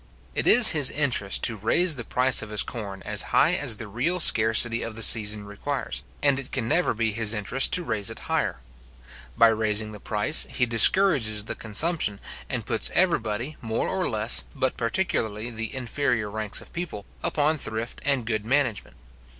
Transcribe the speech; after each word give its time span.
It 0.33 0.47
is 0.47 0.69
his 0.69 0.89
interest 0.89 1.43
to 1.43 1.55
raise 1.55 1.95
the 1.95 2.03
price 2.03 2.41
of 2.41 2.49
his 2.49 2.63
corn 2.63 3.03
as 3.03 3.21
high 3.37 3.53
as 3.53 3.77
the 3.77 3.87
real 3.87 4.19
scarcity 4.19 4.81
of 4.81 4.95
the 4.95 5.03
season 5.03 5.45
requires, 5.45 6.01
and 6.23 6.39
it 6.39 6.51
can 6.51 6.67
never 6.67 6.95
be 6.95 7.11
his 7.11 7.35
interest 7.35 7.71
to 7.73 7.83
raise 7.83 8.09
it 8.09 8.17
higher. 8.25 8.57
By 9.37 9.49
raising 9.49 9.91
the 9.91 9.99
price, 9.99 10.47
he 10.49 10.65
discourages 10.65 11.43
the 11.43 11.53
consumption, 11.53 12.19
and 12.49 12.65
puts 12.65 12.89
every 12.95 13.19
body 13.19 13.57
more 13.61 13.87
or 13.87 14.09
less, 14.09 14.43
but 14.55 14.75
particularly 14.75 15.51
the 15.51 15.71
inferior 15.75 16.31
ranks 16.31 16.61
of 16.61 16.73
people, 16.73 17.05
upon 17.21 17.59
thrift 17.59 18.01
and 18.03 18.25
good 18.25 18.43
management. 18.43 18.97